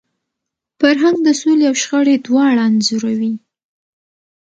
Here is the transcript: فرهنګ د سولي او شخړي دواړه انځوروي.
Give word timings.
فرهنګ 0.79 1.17
د 1.23 1.27
سولي 1.41 1.65
او 1.69 1.75
شخړي 1.81 2.15
دواړه 2.25 2.61
انځوروي. 2.69 3.33